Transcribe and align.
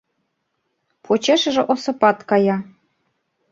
Почешыже 1.05 1.63
Осыпат 1.73 2.17
кая. 2.29 2.57